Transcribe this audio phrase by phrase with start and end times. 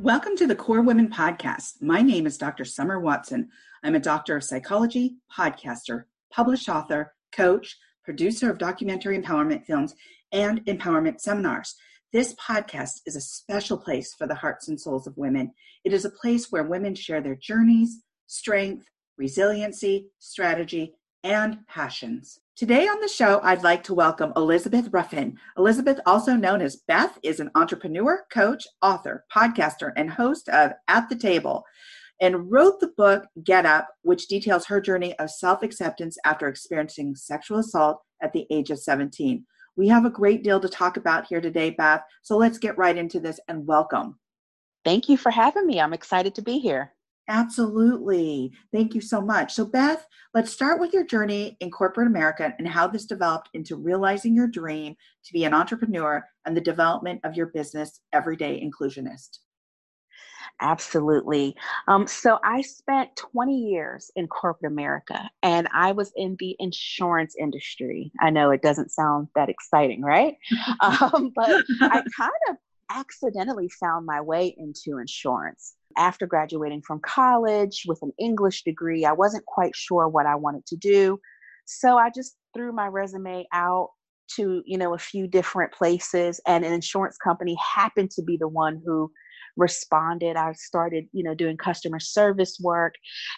[0.00, 1.82] Welcome to the KORE Women Podcast.
[1.82, 2.64] My name is Dr.
[2.64, 3.50] Summer Watson.
[3.84, 9.94] I'm a doctor of psychology, podcaster, published author, coach, producer of documentary empowerment films,
[10.32, 11.76] and empowerment seminars.
[12.14, 15.52] This podcast is a special place for the hearts and souls of women.
[15.84, 18.86] It is a place where women share their journeys, strength,
[19.18, 22.40] resiliency, strategy, and passions.
[22.56, 25.38] Today on the show, I'd like to welcome Elizabeth Ruffin.
[25.56, 31.08] Elizabeth, also known as Beth, is an entrepreneur, coach, author, podcaster, and host of At
[31.08, 31.64] the Table,
[32.20, 37.14] and wrote the book Get Up, which details her journey of self acceptance after experiencing
[37.16, 39.44] sexual assault at the age of 17.
[39.76, 42.02] We have a great deal to talk about here today, Beth.
[42.22, 44.18] So let's get right into this and welcome.
[44.84, 45.80] Thank you for having me.
[45.80, 46.92] I'm excited to be here.
[47.28, 48.52] Absolutely.
[48.72, 49.54] Thank you so much.
[49.54, 53.76] So, Beth, let's start with your journey in corporate America and how this developed into
[53.76, 59.38] realizing your dream to be an entrepreneur and the development of your business, Everyday Inclusionist.
[60.60, 61.54] Absolutely.
[61.86, 67.36] Um, so, I spent 20 years in corporate America and I was in the insurance
[67.38, 68.10] industry.
[68.20, 70.34] I know it doesn't sound that exciting, right?
[70.80, 72.56] um, but I kind of
[72.92, 79.12] accidentally found my way into insurance after graduating from college with an English degree, I
[79.12, 81.18] wasn't quite sure what I wanted to do.
[81.66, 83.90] So I just threw my resume out
[84.36, 88.48] to, you know, a few different places and an insurance company happened to be the
[88.48, 89.10] one who
[89.56, 90.36] responded.
[90.36, 92.94] I started, you know, doing customer service work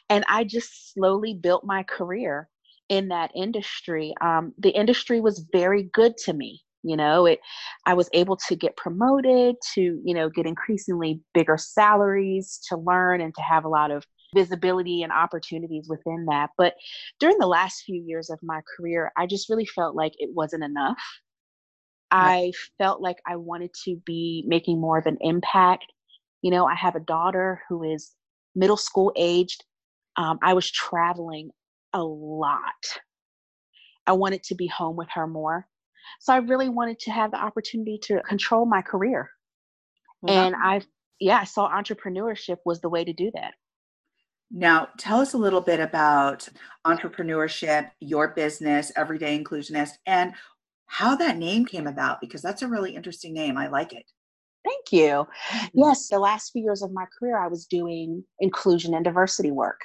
[0.08, 2.48] and I just slowly built my career
[2.88, 4.14] in that industry.
[4.20, 7.40] Um, the industry was very good to me you know it
[7.86, 13.20] i was able to get promoted to you know get increasingly bigger salaries to learn
[13.20, 16.50] and to have a lot of visibility and opportunities within that.
[16.56, 16.74] But
[17.20, 20.64] during the last few years of my career i just really felt like it wasn't
[20.64, 20.98] enough.
[22.10, 25.86] I felt like i wanted to be making more of an impact.
[26.42, 28.12] You know i have a daughter who is
[28.54, 29.64] middle school aged.
[30.16, 31.50] Um, i was traveling
[31.92, 32.84] a lot.
[34.06, 35.68] I wanted to be home with her more
[36.20, 39.30] so I really wanted to have the opportunity to control my career.
[40.28, 40.82] And I,
[41.18, 43.54] yeah, I saw entrepreneurship was the way to do that.
[44.52, 46.48] Now, tell us a little bit about
[46.86, 50.34] entrepreneurship, your business, Everyday Inclusionist, and
[50.86, 53.56] how that name came about, because that's a really interesting name.
[53.56, 54.04] I like it.
[54.64, 55.26] Thank you.
[55.48, 55.66] Mm-hmm.
[55.80, 59.80] Yes, the last few years of my career, I was doing inclusion and diversity work.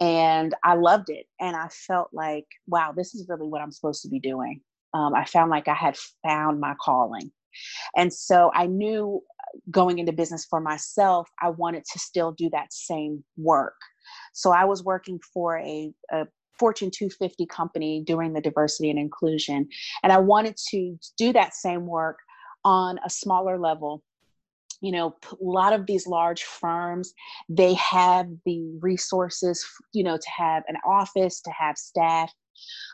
[0.00, 1.26] And I loved it.
[1.38, 4.62] And I felt like, wow, this is really what I'm supposed to be doing
[4.94, 7.30] um, I found like I had found my calling.
[7.96, 12.48] And so I knew uh, going into business for myself, I wanted to still do
[12.50, 13.74] that same work.
[14.32, 16.26] So I was working for a, a
[16.58, 19.68] Fortune 250 company doing the diversity and inclusion.
[20.02, 22.18] And I wanted to do that same work
[22.64, 24.02] on a smaller level
[24.82, 27.12] you know a lot of these large firms
[27.48, 32.32] they have the resources you know to have an office to have staff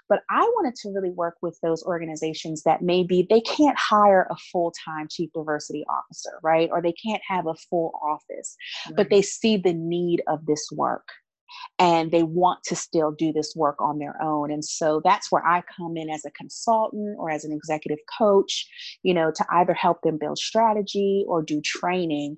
[0.08, 4.36] but I wanted to really work with those organizations that maybe they can't hire a
[4.52, 6.68] full time chief diversity officer, right?
[6.70, 8.56] Or they can't have a full office,
[8.86, 8.96] right.
[8.96, 11.08] but they see the need of this work
[11.78, 14.50] and they want to still do this work on their own.
[14.50, 18.66] And so that's where I come in as a consultant or as an executive coach,
[19.02, 22.36] you know, to either help them build strategy or do training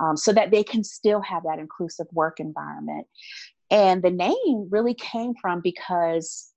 [0.00, 3.06] um, so that they can still have that inclusive work environment.
[3.70, 6.52] And the name really came from because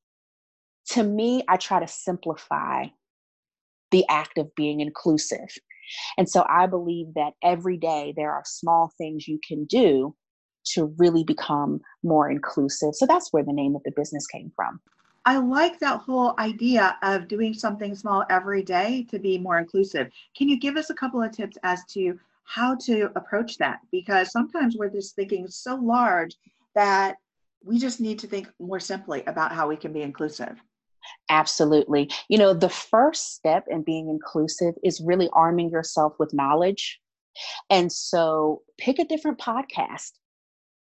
[0.89, 2.87] to me, I try to simplify
[3.91, 5.49] the act of being inclusive.
[6.17, 10.15] And so I believe that every day there are small things you can do
[10.73, 12.95] to really become more inclusive.
[12.95, 14.79] So that's where the name of the business came from.
[15.25, 20.09] I like that whole idea of doing something small every day to be more inclusive.
[20.35, 23.79] Can you give us a couple of tips as to how to approach that?
[23.91, 26.35] Because sometimes we're just thinking so large
[26.73, 27.17] that
[27.63, 30.59] we just need to think more simply about how we can be inclusive.
[31.29, 32.09] Absolutely.
[32.29, 36.99] You know, the first step in being inclusive is really arming yourself with knowledge.
[37.69, 40.11] And so pick a different podcast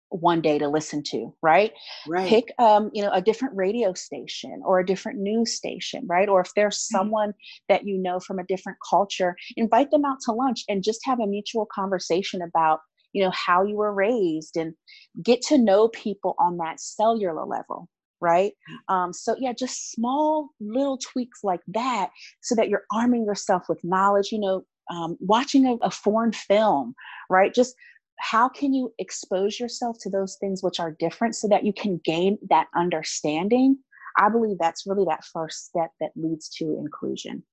[0.09, 1.71] one day to listen to right?
[2.07, 2.27] Right.
[2.27, 6.27] Pick um you know a different radio station or a different news station right?
[6.27, 7.33] Or if there's someone
[7.67, 11.19] that you know from a different culture invite them out to lunch and just have
[11.19, 12.79] a mutual conversation about
[13.13, 14.73] you know how you were raised and
[15.21, 17.87] get to know people on that cellular level
[18.21, 18.53] right
[18.87, 22.09] um, so yeah just small little tweaks like that
[22.41, 26.93] so that you're arming yourself with knowledge you know um, watching a, a foreign film
[27.29, 27.75] right just
[28.17, 31.99] how can you expose yourself to those things which are different so that you can
[32.03, 33.77] gain that understanding
[34.17, 37.43] i believe that's really that first step that leads to inclusion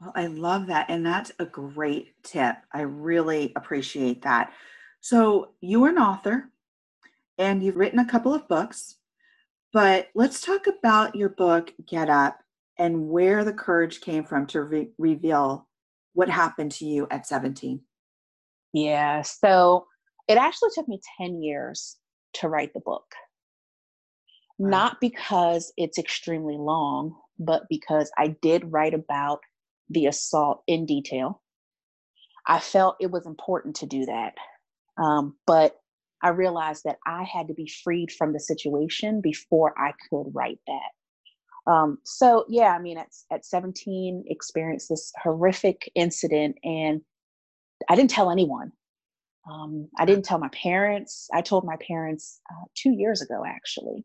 [0.00, 0.86] Well, I love that.
[0.88, 2.56] And that's a great tip.
[2.72, 4.52] I really appreciate that.
[5.00, 6.50] So, you're an author
[7.38, 8.96] and you've written a couple of books,
[9.72, 12.38] but let's talk about your book, Get Up,
[12.78, 15.68] and where the courage came from to re- reveal
[16.14, 17.80] what happened to you at 17.
[18.72, 19.22] Yeah.
[19.22, 19.86] So,
[20.28, 21.96] it actually took me 10 years
[22.34, 23.14] to write the book.
[24.58, 24.68] Wow.
[24.70, 29.40] Not because it's extremely long, but because I did write about
[29.88, 31.42] the assault in detail.
[32.46, 34.34] I felt it was important to do that.
[35.02, 35.76] Um, but
[36.22, 40.58] I realized that I had to be freed from the situation before I could write
[40.66, 41.70] that.
[41.70, 47.02] Um, so yeah, I mean, at, at 17, experienced this horrific incident and
[47.88, 48.72] I didn't tell anyone.
[49.50, 51.28] Um, I didn't tell my parents.
[51.32, 54.04] I told my parents uh, two years ago, actually.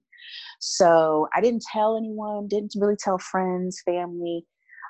[0.59, 4.45] So I didn't tell anyone, didn't really tell friends, family.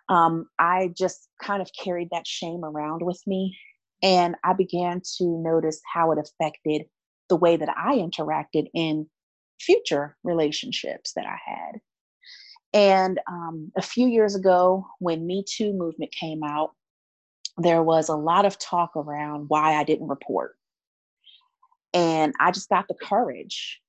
[0.09, 3.57] Um, I just kind of carried that shame around with me.
[4.03, 6.83] And I began to notice how it affected
[7.29, 9.07] the way that I interacted in
[9.59, 11.79] future relationships that I had.
[12.73, 16.71] And um, a few years ago, when Me Too movement came out,
[17.57, 20.55] there was a lot of talk around why I didn't report.
[21.93, 23.79] And I just got the courage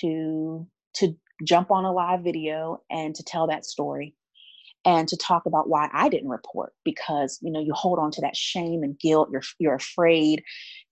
[0.00, 4.14] to to jump on a live video and to tell that story
[4.84, 8.20] and to talk about why I didn't report because you know you hold on to
[8.22, 10.42] that shame and guilt you're you're afraid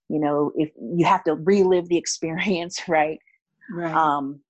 [0.08, 3.18] you know if you have to relive the experience right?
[3.70, 3.94] Right.
[3.94, 4.40] Um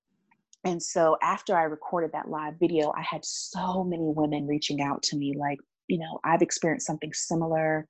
[0.65, 5.03] and so after I recorded that live video I had so many women reaching out
[5.03, 7.87] to me like you know I've experienced something similar.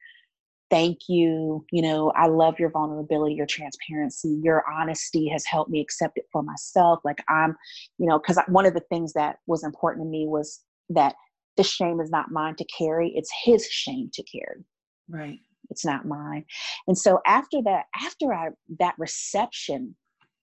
[0.69, 1.65] Thank you.
[1.71, 4.39] You know i love your vulnerability your transparency.
[4.43, 6.99] Your honesty has helped me accept it for myself.
[7.03, 7.55] Like i'm
[7.97, 11.15] you know because one of the things that was important to me was that
[11.57, 14.65] the shame is not mine to carry it's his shame to carry.
[15.07, 15.39] Right
[15.69, 16.45] it's not mine.
[16.87, 18.49] And so after that after i
[18.79, 19.95] that reception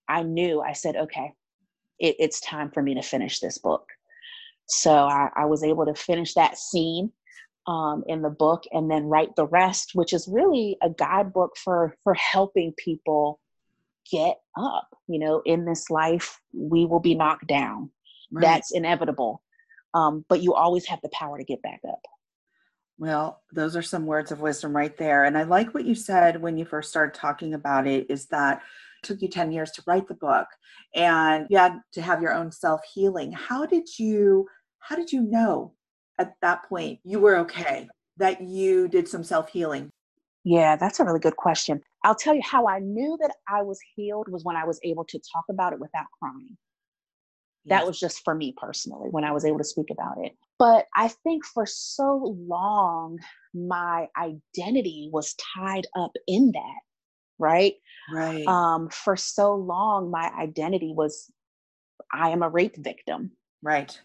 [0.09, 1.33] i knew i said okay
[1.99, 3.89] it, it's time for me to finish this book.
[4.69, 7.13] So I, I was able to finish that scene
[7.67, 11.97] um, in the book and then write the rest which is really a guidebook for
[12.05, 13.41] for helping people
[14.11, 17.91] get up you know in this life we will be knocked down.
[18.33, 18.43] Right.
[18.43, 19.43] that's inevitable.
[19.95, 22.01] Um, but you always have the power to get back up
[22.99, 26.41] well those are some words of wisdom right there and i like what you said
[26.41, 28.63] when you first started talking about it is that
[29.03, 30.47] it took you 10 years to write the book
[30.95, 34.47] and you had to have your own self healing how did you
[34.87, 35.73] how did you know
[36.19, 39.91] at that point you were okay, that you did some self healing?
[40.45, 41.81] Yeah, that's a really good question.
[42.05, 45.05] I'll tell you how I knew that I was healed was when I was able
[45.07, 46.57] to talk about it without crying.
[47.65, 47.81] Yes.
[47.81, 50.33] That was just for me personally when I was able to speak about it.
[50.59, 53.19] But I think for so long,
[53.55, 56.81] my identity was tied up in that,
[57.39, 57.75] right?
[58.13, 58.47] Right.
[58.47, 61.31] Um, for so long, my identity was
[62.13, 63.33] I am a rape victim.
[63.63, 63.99] Right.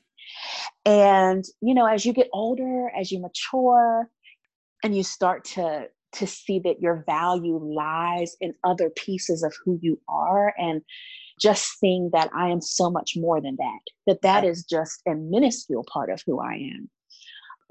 [0.86, 4.09] And, you know, as you get older, as you mature,
[4.83, 9.80] and you start to to see that your value lies in other pieces of who
[9.81, 10.81] you are and
[11.41, 15.16] just seeing that I am so much more than that, that that is just a
[15.16, 16.89] minuscule part of who I am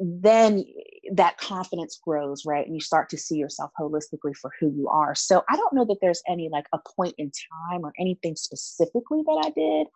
[0.00, 0.64] then
[1.12, 2.64] that confidence grows, right?
[2.64, 5.14] And you start to see yourself holistically for who you are.
[5.14, 7.30] So I don't know that there's any like a point in
[7.71, 9.87] time or anything specifically that I did.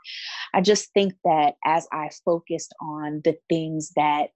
[0.52, 4.28] I just think that as I focused on the things that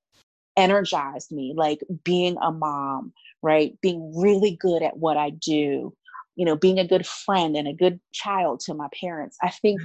[0.56, 3.78] energized me, like being a mom, right?
[3.82, 5.94] Being really good at what I do,
[6.38, 9.36] you know, being a good friend and a good child to my parents.
[9.42, 9.80] I think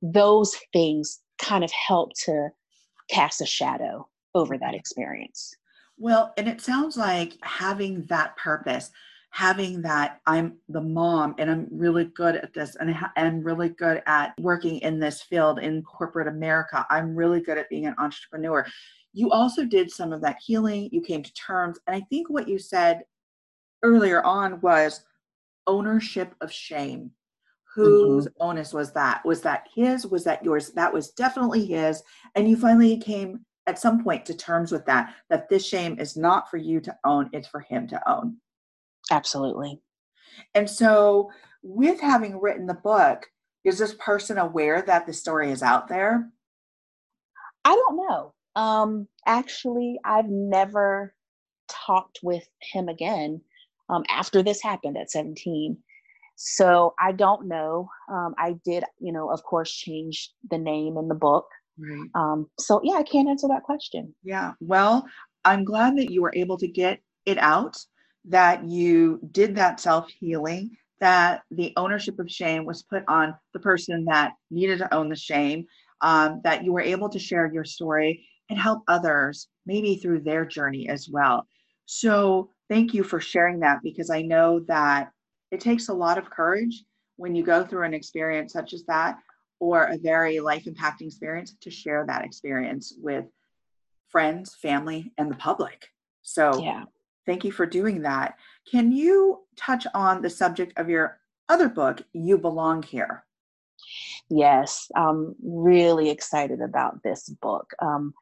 [0.00, 2.50] those things kind of help to
[3.10, 5.52] cast a shadow over that experience.
[5.98, 8.92] Well, and it sounds like having that purpose,
[9.30, 14.00] having that I'm the mom and I'm really good at this and I'm really good
[14.06, 16.86] at working in this field in corporate America.
[16.90, 18.64] I'm really good at being an entrepreneur.
[19.14, 20.90] You also did some of that healing.
[20.92, 21.80] You came to terms.
[21.88, 23.02] And I think what you said
[23.82, 25.02] earlier on was
[25.68, 27.12] ownership of shame.
[27.76, 28.42] Whose mm-hmm.
[28.42, 29.24] onus was that?
[29.24, 30.04] Was that his?
[30.04, 30.72] Was that yours?
[30.72, 32.02] That was definitely his.
[32.34, 36.16] And you finally came at some point to terms with that that this shame is
[36.16, 38.38] not for you to own it's for him to own
[39.10, 39.78] absolutely
[40.54, 41.30] and so
[41.62, 43.26] with having written the book
[43.64, 46.30] is this person aware that the story is out there
[47.64, 51.14] i don't know um actually i've never
[51.68, 53.38] talked with him again
[53.88, 55.76] um, after this happened at 17
[56.36, 61.08] so i don't know um, i did you know of course change the name in
[61.08, 61.46] the book
[61.78, 62.08] Right.
[62.14, 64.14] Um, so yeah, I can't answer that question.
[64.22, 64.52] Yeah.
[64.60, 65.06] Well,
[65.44, 67.76] I'm glad that you were able to get it out,
[68.24, 73.60] that you did that self healing, that the ownership of shame was put on the
[73.60, 75.64] person that needed to own the shame,
[76.00, 80.44] um, that you were able to share your story and help others maybe through their
[80.44, 81.46] journey as well.
[81.86, 85.12] So, thank you for sharing that because I know that
[85.50, 86.84] it takes a lot of courage
[87.16, 89.18] when you go through an experience such as that
[89.60, 93.24] or a very life impacting experience to share that experience with
[94.08, 95.88] friends, family, and the public.
[96.22, 96.84] So, yeah.
[97.26, 98.36] thank you for doing that.
[98.70, 103.24] Can you touch on the subject of your other book, You Belong Here?
[104.30, 107.70] Yes, I'm really excited about this book.
[107.80, 108.14] Um,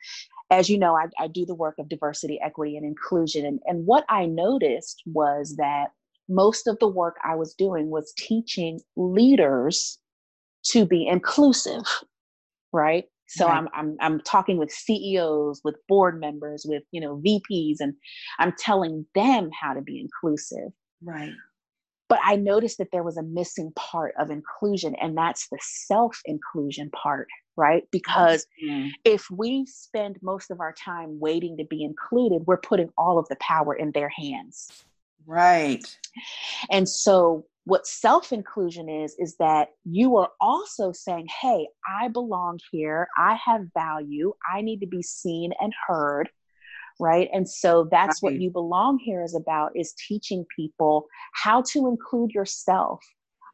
[0.50, 3.44] as you know, I, I, do the work of diversity, equity, and inclusion.
[3.44, 5.88] And, and what I noticed was that
[6.28, 9.98] most of the work I was doing was teaching leaders
[10.66, 11.82] to be inclusive,
[12.72, 13.06] right?
[13.28, 13.56] So right.
[13.56, 17.94] I'm, I'm I'm talking with CEOs, with board members, with you know VPs, and
[18.38, 20.70] I'm telling them how to be inclusive.
[21.02, 21.32] Right.
[22.08, 26.20] But I noticed that there was a missing part of inclusion, and that's the self
[26.25, 27.82] inclusion part, right?
[27.90, 28.88] Because mm-hmm.
[29.04, 33.28] if we spend most of our time waiting to be included, we're putting all of
[33.28, 34.70] the power in their hands.
[35.26, 35.84] Right.
[36.70, 41.66] And so what self inclusion is, is that you are also saying, hey,
[42.00, 43.08] I belong here.
[43.18, 44.32] I have value.
[44.50, 46.28] I need to be seen and heard.
[46.98, 47.28] Right.
[47.32, 48.32] And so that's right.
[48.32, 53.00] what you belong here is about is teaching people how to include yourself.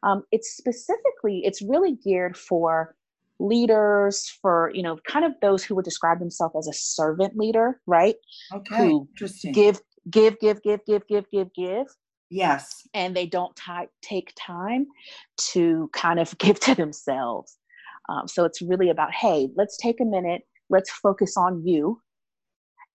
[0.03, 2.95] Um, it's specifically, it's really geared for
[3.39, 7.81] leaders for you know kind of those who would describe themselves as a servant leader
[7.87, 8.15] right
[8.53, 9.51] okay who Interesting.
[9.51, 11.87] give give give give give give give give
[12.33, 12.87] Yes.
[12.95, 14.87] And they don't t- take time
[15.51, 17.57] to kind of give to themselves.
[18.09, 22.01] Um, so it's really about hey, let's take a minute, let's focus on you,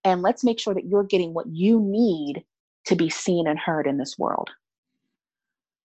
[0.08, 2.44] and let's make sure that you're getting what you need
[2.86, 4.50] to be seen and heard in this world.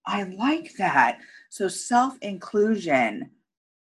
[0.05, 1.19] I like that.
[1.49, 3.29] So, self inclusion,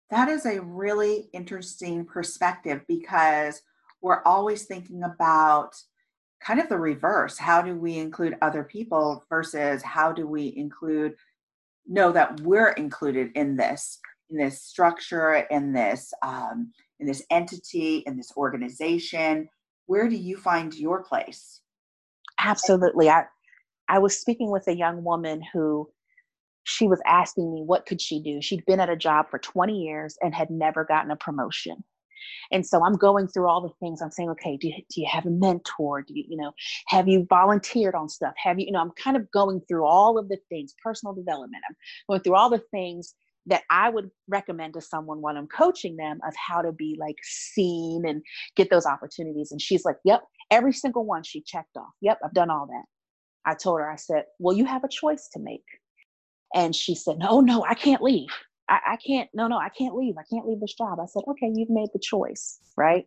[0.09, 3.61] that is a really interesting perspective because
[4.01, 5.75] we're always thinking about
[6.41, 7.37] kind of the reverse.
[7.37, 11.15] How do we include other people versus how do we include,
[11.87, 13.99] know that we're included in this,
[14.29, 19.47] in this structure, in this, um, in this entity, in this organization?
[19.85, 21.61] Where do you find your place?
[22.39, 23.09] Absolutely.
[23.09, 23.25] I,
[23.87, 25.89] I was speaking with a young woman who
[26.65, 29.77] she was asking me what could she do she'd been at a job for 20
[29.77, 31.83] years and had never gotten a promotion
[32.51, 34.01] and so I'm going through all the things.
[34.01, 36.01] I'm saying, okay, do you, do you have a mentor?
[36.01, 36.51] Do you, you know,
[36.87, 38.33] have you volunteered on stuff?
[38.37, 41.63] Have you, you know, I'm kind of going through all of the things, personal development.
[41.67, 41.75] I'm
[42.07, 43.15] going through all the things
[43.47, 47.17] that I would recommend to someone when I'm coaching them of how to be like
[47.23, 48.21] seen and
[48.55, 49.51] get those opportunities.
[49.51, 51.91] And she's like, yep, every single one she checked off.
[52.01, 52.85] Yep, I've done all that.
[53.45, 55.65] I told her, I said, well, you have a choice to make.
[56.55, 58.29] And she said, no, no, I can't leave.
[58.69, 60.15] I, I can't, no, no, I can't leave.
[60.17, 60.99] I can't leave this job.
[61.01, 63.05] I said, okay, you've made the choice, right?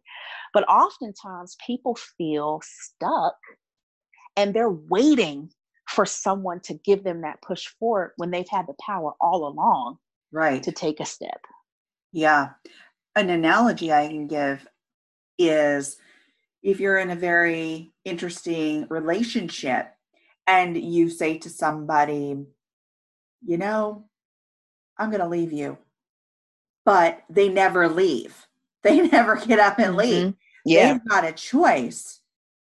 [0.53, 3.37] But oftentimes people feel stuck
[4.37, 5.49] and they're waiting
[5.89, 9.99] for someone to give them that push forward when they've had the power all along
[10.33, 11.41] right to take a step
[12.13, 12.51] yeah
[13.15, 14.67] an analogy i can give
[15.39, 15.97] is
[16.63, 19.93] if you're in a very interesting relationship
[20.47, 22.37] and you say to somebody
[23.45, 24.05] you know
[24.99, 25.79] I'm going to leave you.
[26.85, 28.43] But they never leave.
[28.83, 30.27] They never get up and leave.
[30.27, 30.31] Mm-hmm.
[30.65, 30.93] Yeah.
[30.93, 32.21] They've got a choice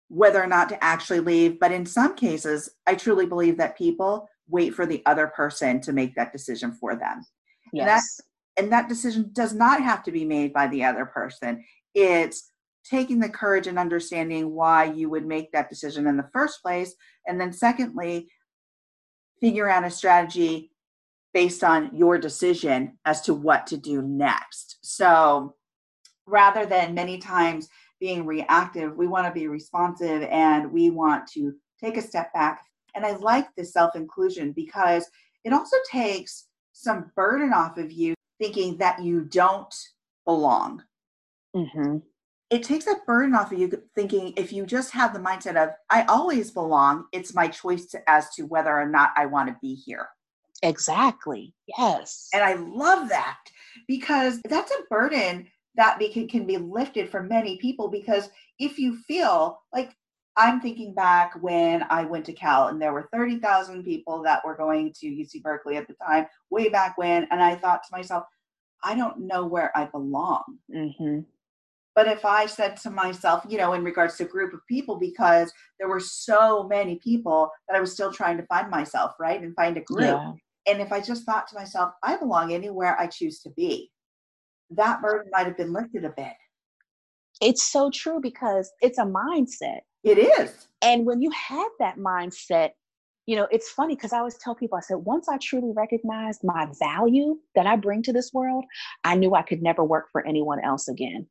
[0.09, 1.61] whether or not to actually leave.
[1.61, 5.93] But in some cases, I truly believe that people wait for the other person to
[5.93, 7.27] make that decision for them.
[7.73, 7.81] Yes.
[7.81, 8.03] And that,
[8.65, 11.65] and that decision does not have to be made by the other person.
[11.95, 12.51] It's
[12.85, 16.95] taking the courage and understanding why you would make that decision in the first place.
[17.27, 18.29] And then, secondly,
[19.41, 20.73] figure out a strategy
[21.35, 24.79] based on your decision as to what to do next.
[24.83, 25.55] So
[26.27, 27.69] rather than many times
[28.01, 32.63] being reactive, we want to be responsive and we want to take a step back.
[32.95, 35.09] And I like this self inclusion because
[35.45, 36.48] it also takes
[36.79, 39.75] some burden off of you thinking that you don't
[40.25, 40.85] belong.
[41.55, 41.99] Mm-hmm.
[42.51, 45.71] It takes that burden off of you thinking if you just have the mindset of,
[45.91, 49.57] I always belong, it's my choice to, as to whether or not I want to
[49.61, 50.09] be here.
[50.63, 51.53] Exactly.
[51.77, 52.29] Yes.
[52.33, 53.39] And I love that
[53.87, 59.61] because that's a burden that can be lifted for many people because if you feel
[59.73, 59.93] like
[60.39, 64.57] I'm thinking back when I went to Cal and there were 30,000 people that were
[64.57, 67.27] going to UC Berkeley at the time, way back when.
[67.33, 68.23] And I thought to myself,
[68.85, 70.45] I don't know where I belong.
[70.73, 71.21] Mm-hmm.
[71.97, 74.97] But if I said to myself, you know, in regards to a group of people,
[74.97, 79.43] because there were so many people that I was still trying to find myself, right?
[79.43, 80.03] And find a group.
[80.03, 80.33] Yeah.
[80.69, 83.91] And if I just thought to myself, I belong anywhere I choose to be,
[84.71, 86.35] that burden might have been lifted a bit.
[87.41, 89.81] It's so true because it's a mindset.
[90.05, 90.69] It is.
[90.83, 92.71] And when you have that mindset,
[93.27, 96.41] you know, it's funny because I always tell people, I said, once I truly recognized
[96.45, 98.65] my value that I bring to this world,
[99.05, 101.27] I knew I could never work for anyone else again.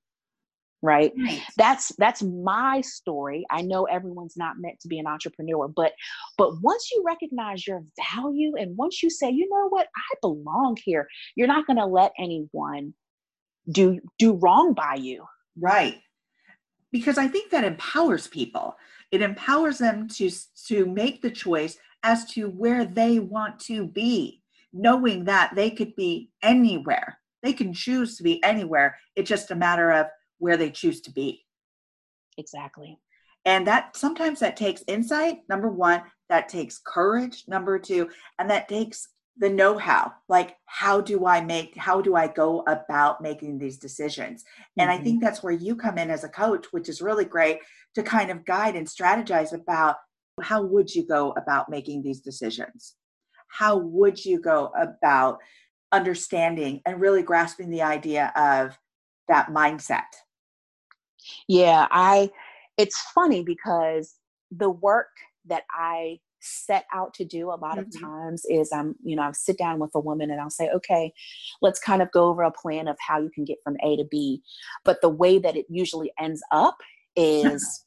[0.83, 1.11] Right?
[1.17, 1.41] right.
[1.57, 3.47] That's that's my story.
[3.49, 5.93] I know everyone's not meant to be an entrepreneur but
[6.37, 7.81] but once you recognize your
[8.13, 9.87] value and once you say you know what?
[9.87, 12.93] I belong here you're not going to let anyone
[13.71, 15.25] do do wrong by you.
[15.59, 15.99] Right
[16.97, 18.75] because i think that empowers people
[19.11, 20.29] it empowers them to
[20.65, 24.41] to make the choice as to where they want to be
[24.73, 29.55] knowing that they could be anywhere they can choose to be anywhere it's just a
[29.55, 30.07] matter of
[30.39, 31.45] where they choose to be.
[32.37, 32.99] Exactly.
[33.45, 38.67] And that sometimes that takes insight, number one, that takes courage, number two, and that
[38.67, 39.07] takes
[39.39, 44.43] the know-how like how do i make how do i go about making these decisions?
[44.77, 44.99] And mm-hmm.
[44.99, 47.59] i think that's where you come in as a coach which is really great
[47.95, 49.97] to kind of guide and strategize about
[50.41, 52.95] how would you go about making these decisions?
[53.47, 55.39] How would you go about
[55.91, 58.77] understanding and really grasping the idea of
[59.27, 60.03] that mindset?
[61.47, 62.29] Yeah, I
[62.77, 64.15] it's funny because
[64.51, 65.09] the work
[65.45, 67.79] that I set out to do a lot mm-hmm.
[67.79, 70.69] of times is I'm, you know, I sit down with a woman and I'll say,
[70.69, 71.13] okay,
[71.61, 74.03] let's kind of go over a plan of how you can get from A to
[74.03, 74.41] B.
[74.83, 76.77] But the way that it usually ends up
[77.15, 77.85] is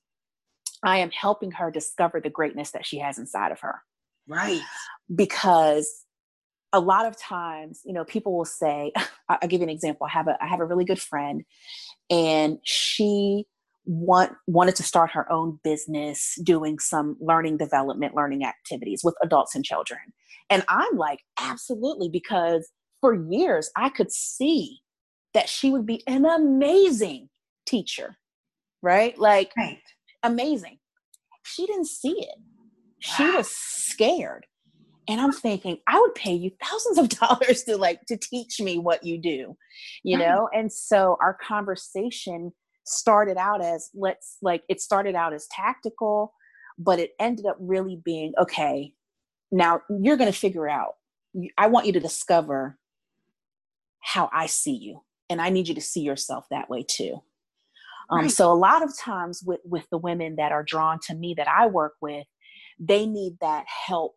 [0.83, 3.83] I am helping her discover the greatness that she has inside of her.
[4.27, 4.61] Right.
[5.15, 6.05] Because
[6.73, 8.93] a lot of times, you know, people will say,
[9.29, 10.07] I'll give you an example.
[10.07, 11.45] I have a I have a really good friend
[12.11, 13.47] and she
[13.85, 19.55] want wanted to start her own business doing some learning development learning activities with adults
[19.55, 20.01] and children.
[20.49, 22.69] And i'm like absolutely because
[23.01, 24.81] for years i could see
[25.33, 27.29] that she would be an amazing
[27.67, 28.17] teacher
[28.83, 29.19] right?
[29.19, 29.79] Like right.
[30.23, 30.79] amazing.
[31.45, 32.39] She didn't see it.
[33.01, 34.47] She was scared.
[35.09, 38.79] And i'm thinking i would pay you thousands of dollars to like to teach me
[38.79, 39.57] what you do
[40.03, 40.29] you right.
[40.29, 40.49] know?
[40.53, 42.53] And so our conversation
[42.91, 46.33] started out as let's like it started out as tactical
[46.79, 48.93] but it ended up really being okay
[49.51, 50.95] now you're going to figure out
[51.59, 52.79] i want you to discover
[54.01, 57.21] how i see you and i need you to see yourself that way too
[58.11, 58.31] um, right.
[58.31, 61.49] so a lot of times with with the women that are drawn to me that
[61.49, 62.27] i work with
[62.81, 64.17] they need that help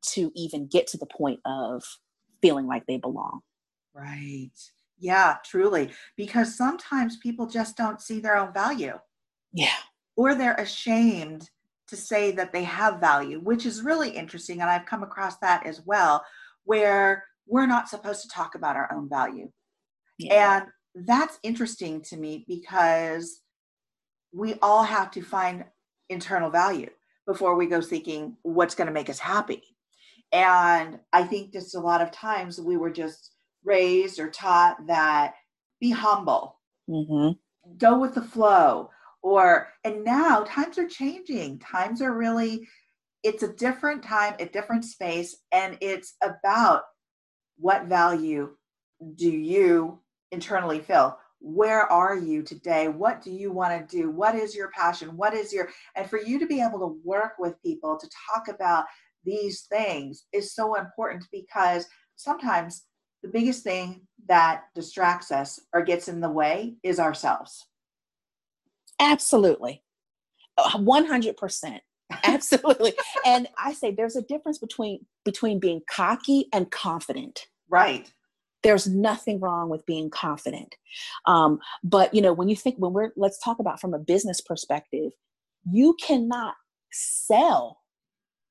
[0.00, 1.84] to even get to the point of
[2.40, 3.40] feeling like they belong.
[3.94, 4.50] Right.
[4.98, 5.90] Yeah, truly.
[6.16, 8.98] Because sometimes people just don't see their own value.
[9.52, 9.76] Yeah.
[10.16, 11.48] Or they're ashamed
[11.88, 14.60] to say that they have value, which is really interesting.
[14.60, 16.24] And I've come across that as well,
[16.64, 19.50] where we're not supposed to talk about our own value.
[20.18, 20.62] Yeah.
[20.94, 23.40] And that's interesting to me because
[24.32, 25.64] we all have to find
[26.10, 26.90] internal value
[27.26, 29.62] before we go seeking what's going to make us happy.
[30.32, 33.32] And I think just a lot of times we were just
[33.68, 35.34] raised or taught that
[35.80, 37.32] be humble, mm-hmm.
[37.76, 38.90] go with the flow,
[39.22, 41.58] or, and now times are changing.
[41.58, 42.66] Times are really,
[43.22, 46.82] it's a different time, a different space, and it's about
[47.58, 48.56] what value
[49.16, 50.00] do you
[50.32, 51.18] internally feel?
[51.40, 52.88] Where are you today?
[52.88, 54.10] What do you want to do?
[54.10, 55.16] What is your passion?
[55.16, 58.48] What is your, and for you to be able to work with people to talk
[58.48, 58.86] about
[59.24, 62.84] these things is so important because sometimes
[63.22, 67.66] the biggest thing that distracts us or gets in the way is ourselves.
[69.00, 69.82] Absolutely.
[70.58, 71.78] 100%.
[72.24, 72.94] Absolutely.
[73.26, 77.46] and I say there's a difference between between being cocky and confident.
[77.68, 78.10] Right.
[78.62, 80.74] There's nothing wrong with being confident.
[81.26, 84.40] Um, but you know, when you think when we're let's talk about from a business
[84.40, 85.12] perspective,
[85.70, 86.54] you cannot
[86.90, 87.78] sell,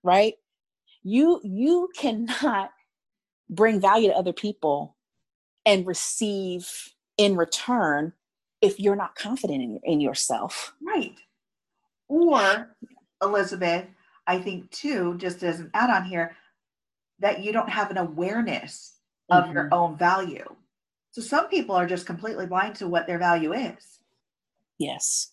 [0.04, 0.36] right?
[1.08, 2.70] you you cannot
[3.50, 4.96] bring value to other people
[5.66, 6.70] and receive
[7.18, 8.14] in return
[8.62, 11.16] if you're not confident in, in yourself right
[12.08, 12.76] or
[13.22, 13.86] elizabeth
[14.26, 16.36] i think too just as an add-on here
[17.20, 19.54] that you don't have an awareness of mm-hmm.
[19.54, 20.46] your own value
[21.12, 24.00] so some people are just completely blind to what their value is
[24.78, 25.32] yes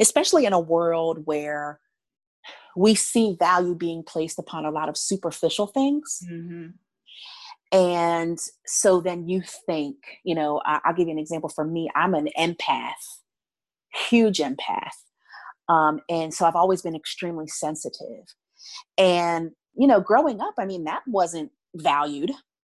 [0.00, 1.80] especially in a world where
[2.78, 6.22] we see value being placed upon a lot of superficial things.
[6.30, 6.68] Mm-hmm.
[7.70, 11.90] And so then you think, you know, I, will give you an example for me.
[11.94, 12.92] I'm an empath.
[14.08, 14.96] huge empath.
[15.68, 18.24] Um, and so I've always been extremely sensitive.
[18.96, 22.32] And, you know, growing up, I mean, that wasn't valued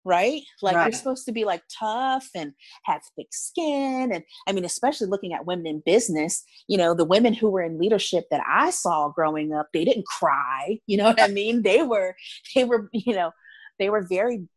[0.08, 0.42] right?
[0.62, 0.84] Like right.
[0.84, 4.10] you're supposed to be like tough and have thick skin.
[4.12, 7.62] And I mean, especially looking at women in business, you know, the women who were
[7.62, 10.78] in leadership that I saw growing up, they didn't cry.
[10.86, 11.62] You know what I mean?
[11.62, 12.16] They were,
[12.54, 13.32] they were, you know,
[13.78, 14.48] they were very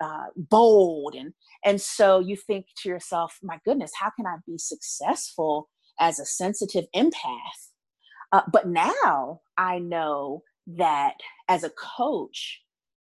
[0.00, 1.32] uh, bold and
[1.64, 5.68] and so you think to yourself my goodness how can i be successful
[6.00, 7.70] as a sensitive empath
[8.32, 11.14] uh, but now i know that
[11.48, 12.60] as a coach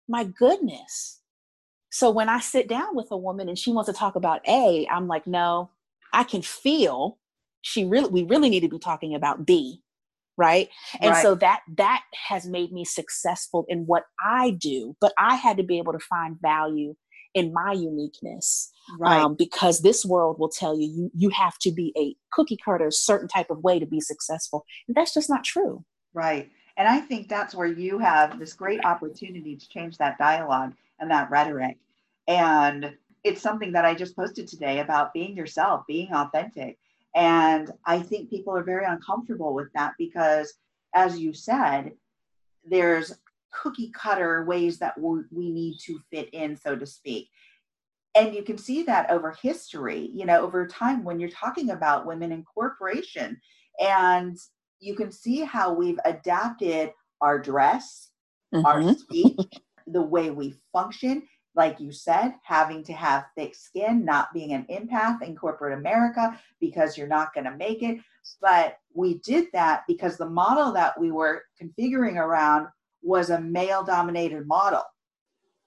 [0.09, 1.21] my goodness
[1.95, 4.85] so when I sit down with a woman and she wants to talk about A,
[4.91, 5.71] I'm like, no,
[6.13, 7.19] I can feel
[7.63, 9.84] she really we really need to be talking about B.
[10.37, 10.69] Right.
[11.01, 11.23] And right.
[11.23, 15.63] so that that has made me successful in what I do, but I had to
[15.63, 16.97] be able to find value
[17.35, 18.71] in my uniqueness.
[18.99, 19.21] Right.
[19.21, 22.91] Um, because this world will tell you, you you have to be a cookie cutter,
[22.91, 24.65] certain type of way to be successful.
[24.89, 25.85] And that's just not true.
[26.13, 26.51] Right.
[26.77, 31.11] And I think that's where you have this great opportunity to change that dialogue and
[31.11, 31.77] that rhetoric
[32.27, 36.79] and it's something that I just posted today about being yourself, being authentic.
[37.15, 40.53] And I think people are very uncomfortable with that because,
[40.95, 41.93] as you said,
[42.65, 43.13] there's
[43.53, 47.29] cookie cutter ways that we need to fit in, so to speak.
[48.17, 52.07] And you can see that over history, you know, over time when you're talking about
[52.07, 53.41] women in corporation.
[53.81, 54.37] And
[54.81, 58.11] you can see how we've adapted our dress,
[58.55, 58.67] mm-hmm.
[58.67, 59.41] our speech,
[59.87, 61.23] the way we function
[61.57, 66.39] like you said, having to have thick skin, not being an empath in corporate America
[66.61, 68.01] because you're not going to make it.
[68.41, 72.69] But we did that because the model that we were configuring around
[73.03, 74.83] was a male dominated model.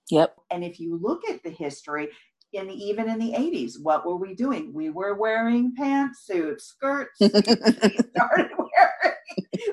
[0.10, 0.36] Yep.
[0.52, 2.10] And if you look at the history,
[2.54, 4.74] in even in the 80s, what were we doing?
[4.74, 7.12] We were wearing pantsuits, skirts.
[7.20, 9.16] we started wearing,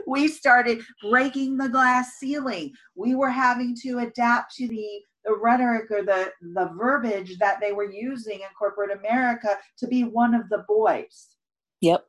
[0.07, 2.73] we started breaking the glass ceiling.
[2.95, 7.73] We were having to adapt to the the rhetoric or the, the verbiage that they
[7.73, 11.29] were using in corporate America to be one of the boys.
[11.81, 12.05] Yep.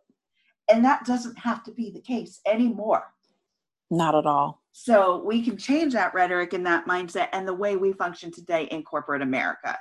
[0.69, 3.03] And that doesn't have to be the case anymore.
[3.91, 4.61] Not at all.
[4.71, 8.63] So we can change that rhetoric and that mindset and the way we function today
[8.65, 9.77] in corporate America.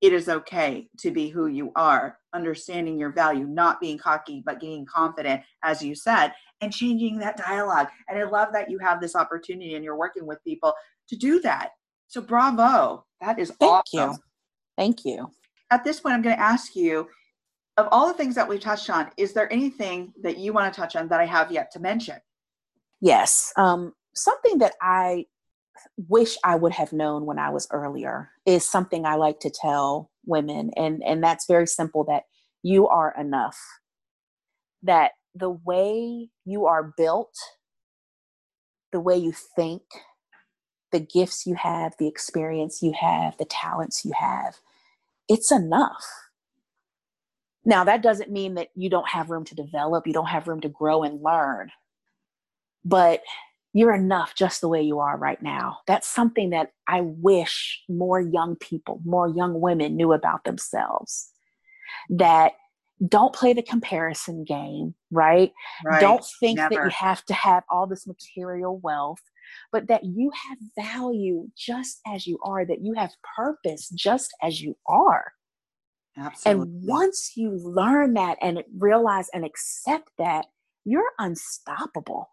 [0.00, 4.58] It is okay to be who you are, understanding your value, not being cocky, but
[4.58, 7.88] being confident, as you said, and changing that dialogue.
[8.08, 10.72] And I love that you have this opportunity and you're working with people
[11.08, 11.70] to do that
[12.10, 13.06] so bravo.
[13.20, 14.10] That is Thank awesome.
[14.10, 14.18] you.
[14.76, 15.30] Thank you.
[15.70, 17.08] At this point, I'm going to ask you
[17.76, 20.80] of all the things that we've touched on, is there anything that you want to
[20.80, 22.16] touch on that I have yet to mention?
[23.00, 23.52] Yes.
[23.56, 25.26] Um, something that I
[26.08, 30.10] wish I would have known when I was earlier is something I like to tell
[30.26, 30.72] women.
[30.76, 32.24] And, and that's very simple that
[32.62, 33.58] you are enough.
[34.82, 37.34] That the way you are built,
[38.90, 39.82] the way you think,
[40.92, 44.56] the gifts you have, the experience you have, the talents you have,
[45.28, 46.04] it's enough.
[47.64, 50.60] Now, that doesn't mean that you don't have room to develop, you don't have room
[50.62, 51.70] to grow and learn,
[52.84, 53.22] but
[53.72, 55.78] you're enough just the way you are right now.
[55.86, 61.30] That's something that I wish more young people, more young women knew about themselves.
[62.08, 62.52] That
[63.06, 65.52] don't play the comparison game, right?
[65.84, 66.00] right.
[66.00, 66.74] Don't think Never.
[66.74, 69.22] that you have to have all this material wealth
[69.72, 74.60] but that you have value just as you are, that you have purpose just as
[74.60, 75.32] you are.
[76.16, 76.62] Absolutely.
[76.64, 80.46] And once you learn that and realize and accept that,
[80.84, 82.28] you're unstoppable.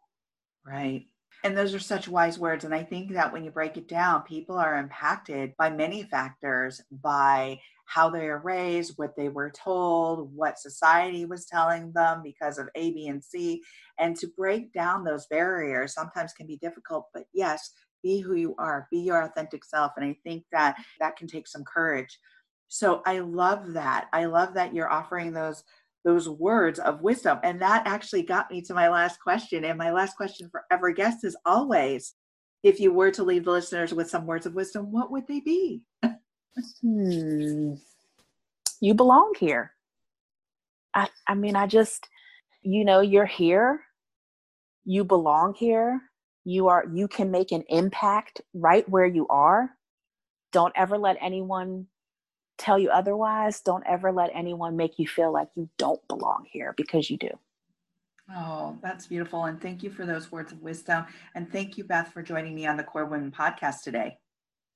[0.65, 1.05] Right.
[1.43, 2.65] And those are such wise words.
[2.65, 6.81] And I think that when you break it down, people are impacted by many factors
[6.91, 12.57] by how they are raised, what they were told, what society was telling them because
[12.57, 13.61] of A, B, and C.
[13.97, 17.71] And to break down those barriers sometimes can be difficult, but yes,
[18.03, 19.93] be who you are, be your authentic self.
[19.95, 22.19] And I think that that can take some courage.
[22.67, 24.07] So I love that.
[24.11, 25.63] I love that you're offering those
[26.07, 27.37] those words of wisdom.
[27.43, 29.65] And that actually got me to my last question.
[29.65, 32.13] And my last question for every guest is always
[32.63, 35.41] if you were to leave the listeners with some words of wisdom, what would they
[35.41, 35.81] be?
[36.81, 37.73] hmm.
[38.79, 39.73] You belong here.
[40.93, 42.07] I, I mean, I just,
[42.61, 43.81] you know, you're here.
[44.85, 45.99] You belong here.
[46.45, 49.71] You are, you can make an impact right where you are.
[50.53, 51.87] Don't ever let anyone
[52.57, 53.61] tell you otherwise.
[53.61, 57.29] Don't ever let anyone make you feel like you don't belong here because you do.
[58.35, 59.45] Oh, that's beautiful.
[59.45, 61.05] And thank you for those words of wisdom.
[61.33, 64.17] And thank you, Beth, for joining me on the KORE Women podcast today.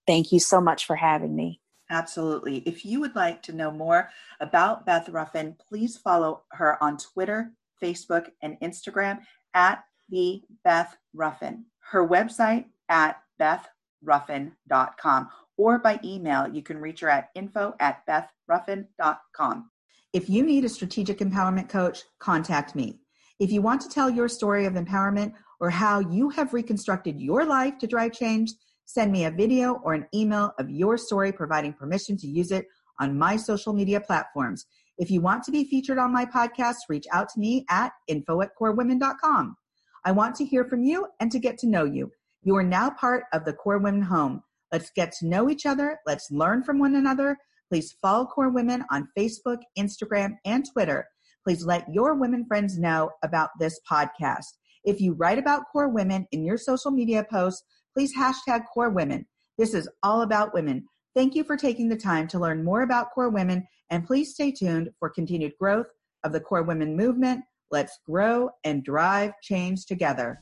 [0.07, 1.59] Thank you so much for having me.
[1.89, 2.59] Absolutely.
[2.59, 7.51] If you would like to know more about Beth Ruffin, please follow her on Twitter,
[7.83, 9.19] Facebook, and Instagram
[9.53, 11.65] at the Beth Ruffin.
[11.79, 16.47] Her website at bethruffin.com or by email.
[16.47, 19.69] You can reach her at info at bethruffin.com.
[20.13, 22.99] If you need a strategic empowerment coach, contact me.
[23.39, 27.45] If you want to tell your story of empowerment or how you have reconstructed your
[27.45, 28.51] life to drive change,
[28.85, 32.65] send me a video or an email of your story, providing permission to use it
[32.99, 34.65] on my social media platforms.
[34.97, 38.41] If you want to be featured on my podcast, reach out to me at info
[38.41, 39.55] at corewomen.com.
[40.03, 42.11] I want to hear from you and to get to know you.
[42.43, 44.43] You are now part of the KORE Women home.
[44.71, 45.99] Let's get to know each other.
[46.05, 47.37] Let's learn from one another.
[47.69, 51.05] Please follow KORE Women on Facebook, Instagram, and Twitter.
[51.45, 54.45] Please let your women friends know about this podcast.
[54.83, 59.25] If you write about KORE Women in your social media posts, please hashtag KORE Women.
[59.57, 60.85] This is all about women.
[61.15, 64.51] Thank you for taking the time to learn more about KORE Women, and please stay
[64.51, 65.87] tuned for continued growth
[66.23, 67.43] of the KORE Women movement.
[67.69, 70.41] Let's grow and drive change together.